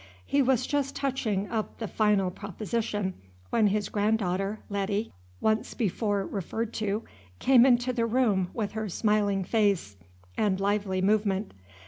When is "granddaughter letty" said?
3.87-5.13